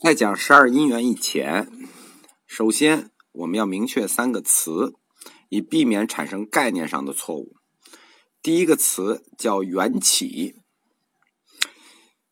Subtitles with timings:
[0.00, 1.68] 在讲十二因缘以前，
[2.46, 4.94] 首先我们要明确三个词，
[5.48, 7.56] 以避免产生概念上的错误。
[8.40, 10.54] 第一个词叫缘起。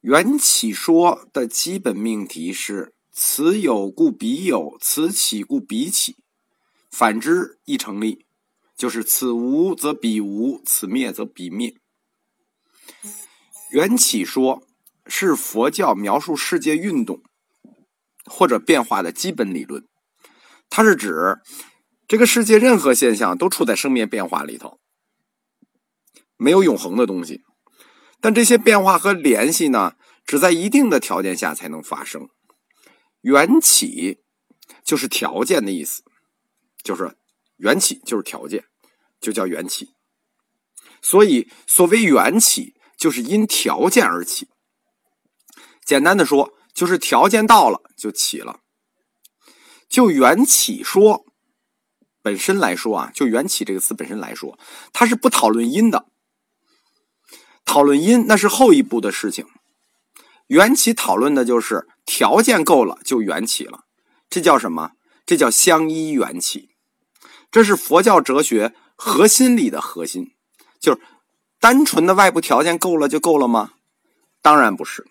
[0.00, 6.16] 缘起说的基本命题是：此有故彼有，此起故彼起，
[6.90, 8.26] 反之亦成立。
[8.76, 11.76] 就是此无则彼无，此灭则彼灭。
[13.70, 14.66] 缘起说
[15.06, 17.22] 是佛教描述世界运动。
[18.24, 19.86] 或者变化的基本理论，
[20.70, 21.38] 它是指
[22.06, 24.78] 这个世界任何现象都处在生灭变化里头，
[26.36, 27.42] 没有永恒的东西。
[28.20, 32.28] 但这些变化和联系呢，只在一定的条件下才能发生。
[33.22, 34.20] 缘起
[34.84, 36.02] 就是条件的意思，
[36.82, 37.16] 就是
[37.56, 38.64] 缘起就是条件，
[39.20, 39.94] 就叫缘起。
[41.00, 44.48] 所以，所谓缘起，就是因条件而起。
[45.84, 46.52] 简单的说。
[46.74, 48.60] 就是条件到了就起了，
[49.88, 51.26] 就缘起说
[52.22, 54.58] 本身来说啊，就缘起这个词本身来说，
[54.92, 56.06] 它是不讨论因的。
[57.64, 59.46] 讨论因那是后一步的事情，
[60.48, 63.84] 缘起讨论的就是条件够了就缘起了，
[64.28, 64.92] 这叫什么？
[65.24, 66.70] 这叫相依缘起。
[67.50, 70.34] 这是佛教哲学核心里的核心，
[70.80, 71.00] 就是
[71.60, 73.74] 单纯的外部条件够了就够了吗？
[74.40, 75.06] 当然不是。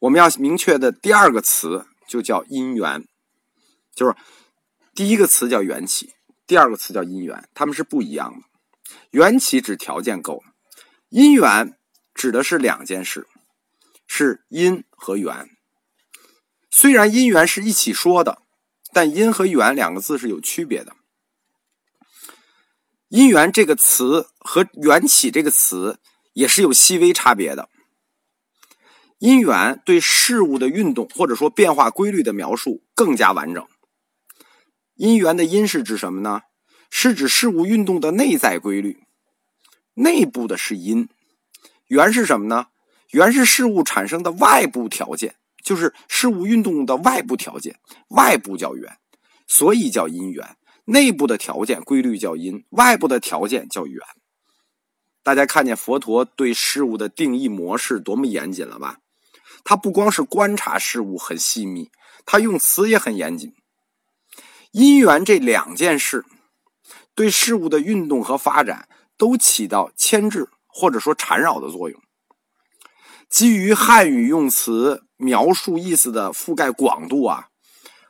[0.00, 3.06] 我们要明确的第二个词就叫因缘，
[3.94, 4.14] 就是
[4.94, 6.14] 第一个词叫缘起，
[6.46, 8.46] 第二个词叫因缘，它们是不一样的。
[9.10, 10.52] 缘起指条件够了，
[11.08, 11.76] 因缘
[12.14, 13.26] 指的是两件事，
[14.06, 15.48] 是因和缘。
[16.70, 18.42] 虽然因缘是一起说的，
[18.92, 20.94] 但因和缘两个字是有区别的。
[23.08, 26.00] 因缘这个词和缘起这个词
[26.32, 27.68] 也是有细微差别的。
[29.18, 33.66] 因缘对事物的运动或者说变化规律的描述更加完整。
[34.94, 36.42] 因缘的因是指什么呢？
[36.90, 39.02] 是指事物运动的内在规律，
[39.94, 41.08] 内部的是因。
[41.88, 42.68] 缘是什么呢？
[43.10, 47.78] 缘是事物产生的外部条件，就是事物运动的外部条件，
[48.08, 48.96] 外部叫缘，
[49.46, 50.56] 所以叫因缘。
[50.84, 54.00] 内部的条件规律叫因，外部的条件叫缘。
[55.22, 58.98] 大家看见佛陀对事物的定义模式多么严谨了吧？
[59.62, 61.90] 他不光是观察事物很细密，
[62.26, 63.54] 他用词也很严谨。
[64.72, 66.24] 因缘这两件事，
[67.14, 72.00] 对事物的运动和发展都起到牵制或者说缠绕的作用。
[73.28, 77.48] 基于汉语用词描述意思的覆盖广度啊，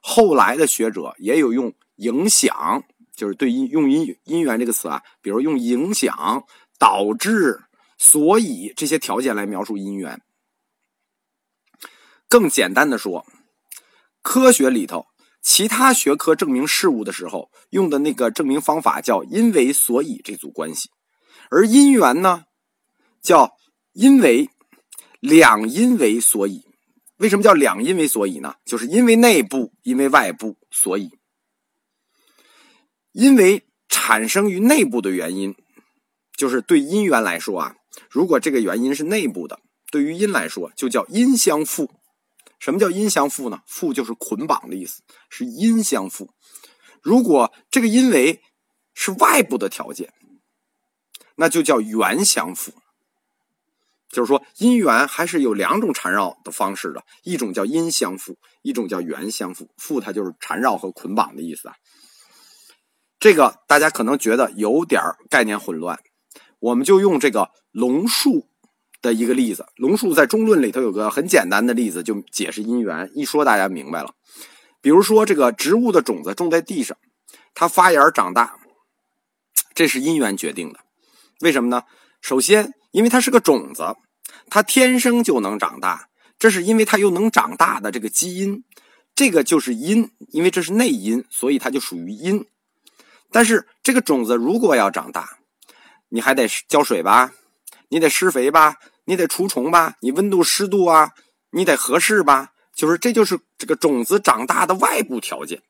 [0.00, 6.44] 后来的学者也有用影响，就是对因用因因缘这个词啊，比如用影响、
[6.78, 7.64] 导致、
[7.98, 10.20] 所以这些条件来描述因缘。
[12.32, 13.26] 更简单的说，
[14.22, 15.04] 科学里头
[15.42, 20.88] 其他学科证明事物的时候用的那个证明方法叫“因为所以”这组关系，
[21.50, 22.44] 而因缘呢
[23.20, 23.54] 叫
[23.92, 24.48] “因为
[25.20, 26.64] 两因为所以”。
[27.20, 28.54] 为什么叫两因为所以呢？
[28.64, 31.10] 就是因为内部，因为外部，所以
[33.12, 35.54] 因为产生于内部的原因，
[36.34, 37.76] 就是对因缘来说啊，
[38.08, 39.60] 如果这个原因是内部的，
[39.90, 41.90] 对于因来说就叫因相复。
[42.62, 43.60] 什么叫因相附呢？
[43.66, 46.30] 附就是捆绑的意思，是因相附。
[47.02, 48.40] 如果这个因为
[48.94, 50.14] 是外部的条件，
[51.34, 52.72] 那就叫缘相附。
[54.08, 59.68] 就是说，因缘还是有两种缠绕的方式的，一种叫因相附，一种叫缘相附。
[59.76, 61.74] 附它就是缠绕和捆绑的意思啊。
[63.18, 65.98] 这个大家可能觉得有点概念混乱，
[66.60, 68.51] 我们就用这个龙树。
[69.02, 73.10] 的一个例子，龙树在中论里头有个很简单的例子，就解释因缘。
[73.14, 74.14] 一说大家明白了。
[74.80, 76.96] 比如说，这个植物的种子种在地上，
[77.52, 78.56] 它发芽长大，
[79.74, 80.80] 这是因缘决定的。
[81.40, 81.82] 为什么呢？
[82.20, 83.96] 首先，因为它是个种子，
[84.48, 86.08] 它天生就能长大，
[86.38, 88.64] 这是因为它又能长大的这个基因，
[89.14, 92.46] 这个就是因，因为这是内因，所以它就属于因。
[93.30, 95.38] 但是这个种子如果要长大，
[96.08, 97.32] 你还得浇水吧，
[97.88, 98.76] 你得施肥吧。
[99.04, 101.12] 你得除虫吧，你温度湿度啊，
[101.50, 105.62] 你得合适吧，就是这就是这个种子长大的外部条件。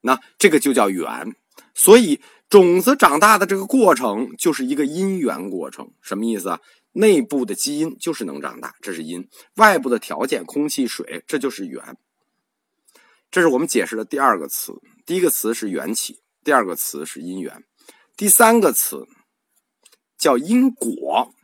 [0.00, 1.34] 那这个就叫缘，
[1.74, 5.90] 所以种子长大的这个过程就是一个因缘过程。
[6.00, 6.60] 什么意思啊？
[6.92, 9.22] 内部的基因就是能长大，这是因；
[9.56, 11.98] 外部的条件，空气、水，这就是缘。
[13.30, 14.72] 这是我们解释的第二个词。
[15.04, 17.64] 第一个词是缘起，第二个词是因缘，
[18.16, 19.06] 第三个词
[20.16, 21.34] 叫因果。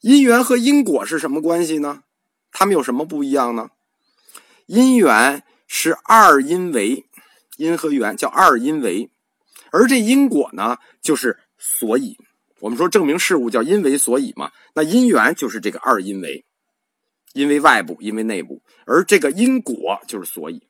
[0.00, 2.04] 因缘和因果是什么关系呢？
[2.50, 3.70] 它们有什么不一样呢？
[4.66, 7.06] 因缘是二因为，
[7.56, 9.10] 因和缘叫二因为，
[9.70, 12.16] 而这因果呢，就是所以。
[12.60, 16.44] 我们说证明事物叫因为所以嘛，那因缘就是这个二因为，
[17.32, 20.66] 因为外部，因为内部，而这个因果就是所以。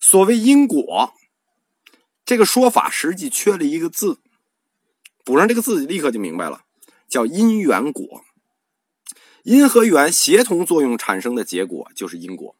[0.00, 1.12] 所谓因果，
[2.24, 4.18] 这个说法实际缺了一个字，
[5.24, 6.62] 补上这个字立刻就明白了，
[7.08, 8.24] 叫因缘果。
[9.44, 12.56] 因和缘协同作用产生的结果就是因果。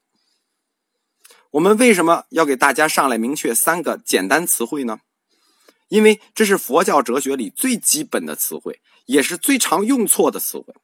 [1.52, 5.00] 我们为什么要给大家上来明确三个简单词汇呢？
[5.88, 10.75] 因为这是佛教哲学里最基本的词汇，也是最常用错的词汇，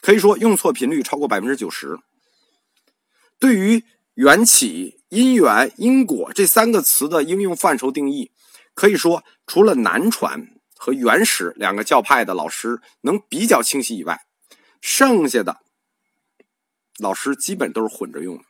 [0.00, 1.98] 可以说用错频率超过百分之九十。
[3.38, 3.82] 对于
[4.14, 8.30] 缘起、因缘、因果这三个词的应用范畴定义，
[8.74, 14.20] 可以说除了南传和原始两个教派的老师能比较清晰以外，
[14.80, 15.60] 剩下的
[16.98, 18.44] 老师基本都是混着用。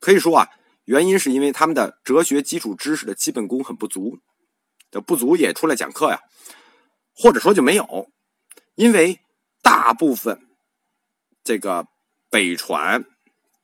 [0.00, 0.48] 可以说啊，
[0.84, 4.18] 原因是因为他们的哲学基础知识的基本功很不足。
[4.90, 6.20] 的不足也出来讲课呀，
[7.14, 8.10] 或者说就没有，
[8.74, 9.20] 因为
[9.62, 10.38] 大部分
[11.42, 11.86] 这个
[12.28, 13.06] 北传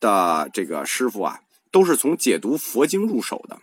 [0.01, 3.61] 的这个师傅啊，都是从解读佛经入手的。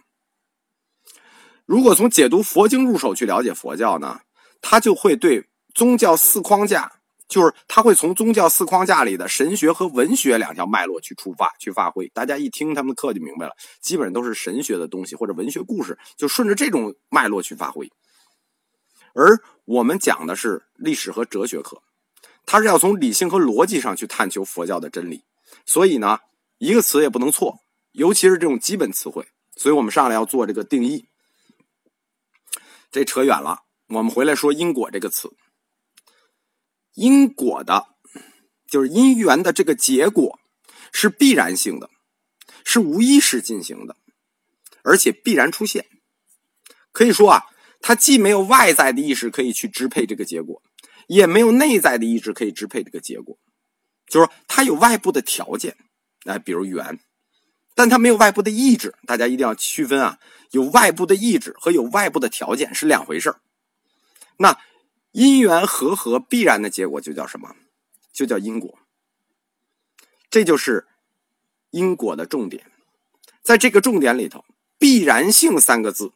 [1.65, 4.21] 如果从解读佛经入手去了解佛教呢，
[4.61, 12.07] 他就会对宗教四框架，就是他会从宗教四框架里的神学和文学两条脉络去出发去发挥。
[12.09, 17.91] 大家一听他们的课就明白了，基本上都是神学的东西或者文学故事，就顺着这种脉络去发挥。
[19.13, 21.81] 而我们讲的是历史和哲学课，
[22.45, 25.23] 它是要从理性和逻辑上去探求佛教的真理，
[25.65, 26.19] 所以呢，
[26.57, 27.59] 一个词也不能错，
[27.93, 29.27] 尤其是这种基本词汇。
[29.55, 31.05] 所以我们上来要做这个定义。
[32.91, 35.31] 这扯远了，我们回来说因果这个词。
[36.95, 37.85] 因果的，
[38.67, 40.39] 就是因缘的这个结果
[40.91, 41.89] 是必然性的，
[42.63, 43.97] 是无意识进行的，
[44.81, 45.85] 而且必然出现。
[46.93, 47.43] 可以说啊，
[47.81, 50.61] 它既没有外在的意识可以去支配这个结果，
[51.07, 53.37] 也没有内在的意志可以支配这个结果。
[54.07, 55.75] 就是说，它有外部的条件，
[56.23, 56.99] 哎，比如缘，
[57.75, 58.95] 但它没有外部的意志。
[59.05, 60.19] 大家一定要区分啊，
[60.51, 63.35] 有外部的意志和有外部的条件是两回事
[64.37, 64.57] 那。
[65.15, 67.55] 因缘和合必然的结果就叫什么？
[68.11, 68.77] 就叫因果。
[70.29, 70.87] 这就是
[71.69, 72.69] 因果的重点。
[73.41, 74.43] 在这个重点里头
[74.77, 76.11] ，“必然性”三个字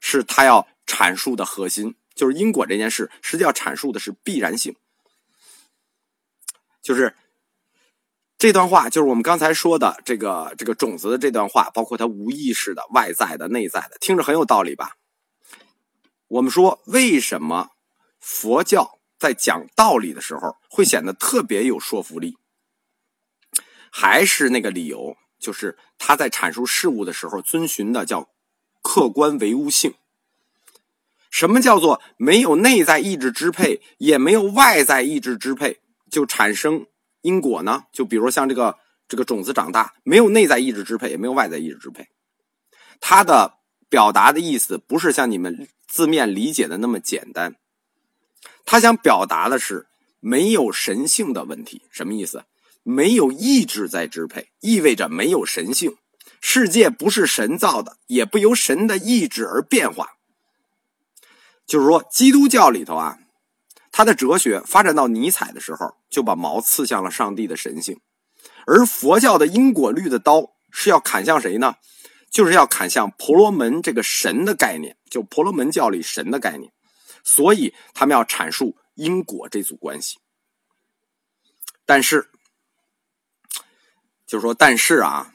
[0.00, 1.94] 是他要阐述的核心。
[2.12, 4.74] 就是因果这件事，实际要阐述的是必然性。
[6.82, 7.14] 就是
[8.36, 14.96] 这段话，就是我们刚才说的这个这个种子的这段话，包括它无意识的、外在的、内在的，听着很有道理吧？
[16.26, 17.70] 我们说为什么？
[18.20, 22.36] 佛教在讲道理的时候，会显得特别有说服力。
[23.90, 28.30] 还是那个理由，就是他在阐述事物的时候，遵循的叫
[28.82, 29.94] 客观唯物性。
[31.30, 35.80] 什么叫做没有内在意志支配，也没有外在意志支配，
[36.10, 36.86] 就产生
[37.22, 37.84] 因果呢？
[37.92, 42.08] 就比如像这个这个种子长大，没有内在意志支配，也没有外在意志支配，
[43.00, 43.58] 它的
[43.88, 47.56] 表达的意思不是像你们字面理解的那么简单。
[48.64, 49.88] 他想表达的是
[50.20, 52.44] 没有神性的问题，什么意思？
[52.82, 55.96] 没有意志在支配，意味着没有神性。
[56.40, 60.14] 世界不是神造的，也不由神的意志而变化。
[61.66, 63.18] 就是说，基督教里头啊，
[63.92, 67.96] 他的哲学发展到尼采的时候，就把矛刺向了上帝的神性；
[68.66, 71.74] 而佛教的因果律的刀是要砍向谁呢？
[72.30, 76.72] 就是要砍向婆罗门这个神的概念，就婆罗门教里神的概念。
[77.22, 80.18] 所以他们要阐述因果这组关系，
[81.86, 82.30] 但是，
[84.26, 85.34] 就是说，但是啊，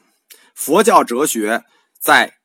[0.54, 1.64] 佛教哲学
[1.98, 2.38] 在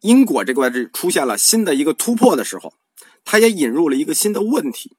[0.00, 2.74] 因果这块置出现了新的一个突破的时候，
[3.24, 4.96] 它也引入了一个新的问题，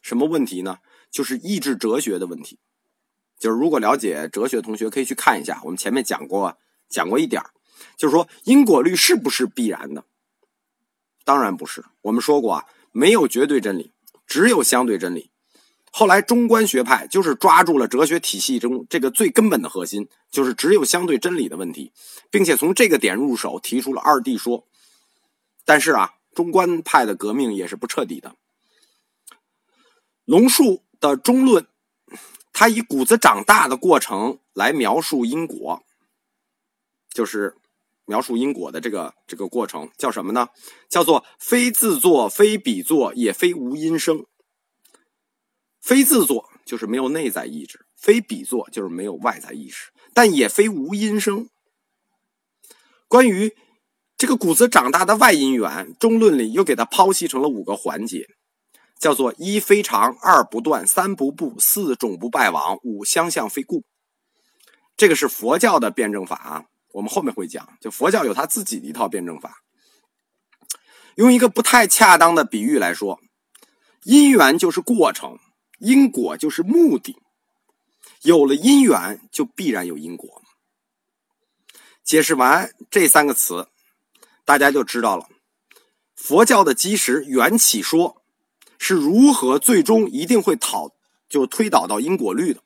[0.00, 0.78] 什么问题呢？
[1.10, 2.58] 就是意志哲学的问题。
[3.38, 6.56] 就是如果了解哲学的同学可以去看一下，我们前面讲过
[6.88, 7.42] 讲过一点
[7.96, 10.04] 就是说因果律是不是必然的？
[11.24, 11.84] 当然不是。
[12.02, 12.66] 我们说过啊。
[12.92, 13.92] 没有绝对真理，
[14.26, 15.30] 只有相对真理。
[15.92, 21.92] 后来中观学派就是抓住了哲学体系中这个最根本的核心，就是只有相对真理的问题，
[22.30, 24.66] 并且从这个点入手提出了二谛说。
[25.64, 28.36] 但是啊，中观派的革命也是不彻底的。
[30.24, 31.66] 龙树的中论，
[32.52, 35.82] 他以谷子长大的过程来描述因果，
[37.12, 37.56] 就是。
[38.10, 40.48] 描述因果的这个这个过程叫什么呢？
[40.88, 44.26] 叫做非自作，非彼作，也非无因生。
[45.80, 51.48] 非自作就是没有内在意志，非彼作就是没有外在意识，但也非无因生。
[53.06, 53.54] 关于
[54.18, 58.26] 这个谷子长大的外因缘，中论里又给它剖析成了五个环节，
[58.98, 63.84] 叫做一非常，二不断，三不布，四种不败亡，五相向非故。
[64.96, 67.76] 这个是佛教的辩证法啊，我们后面会讲。
[67.80, 69.62] 就佛教有他自己的一套辩证法。
[71.16, 73.20] 用一个不太恰当的比喻来说，
[74.04, 75.38] 因缘就是过程，
[75.78, 77.16] 因果就是目的。
[78.22, 80.42] 有了因缘，就必然有因果。
[82.02, 83.68] 解释完这三个词，
[84.44, 85.28] 大家就知道了
[86.14, 88.22] 佛教的基石缘起说
[88.78, 90.92] 是如何最终一定会讨
[91.28, 92.62] 就推导到因果律的。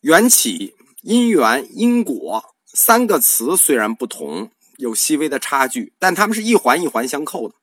[0.00, 7.56] 缘起、因缘、因果三个词虽然不同，有细微的差距，但它们是一环一环相扣的。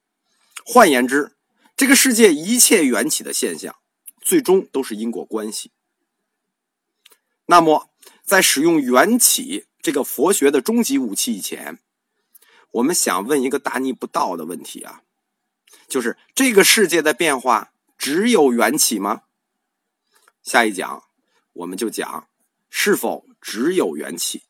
[0.63, 1.36] 换言之，
[1.75, 3.75] 这个世界一切缘起的现象，
[4.21, 5.71] 最终都是因果关系。
[7.48, 7.89] 那么，
[8.24, 11.79] 在使用缘起这个佛学的终极武器以前，
[12.69, 15.01] 我们想问一个大逆不道的问题啊，
[15.88, 19.24] 就是这个世界的变化只有缘起吗？
[20.43, 21.05] 下一讲
[21.53, 22.27] 我们就讲。
[22.74, 24.43] 是否只有元气？